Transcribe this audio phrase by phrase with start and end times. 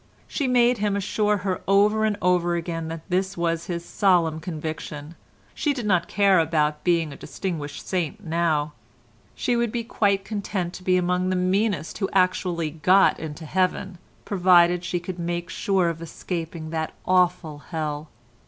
[0.27, 5.13] She made him assure her over and over again that this was his solemn conviction;
[5.53, 8.73] she did not care about being a distinguished saint now;
[9.35, 13.99] she would be quite content to be among the meanest who actually got into heaven,
[14.25, 18.09] provided she could make sure of escaping that awful Hell.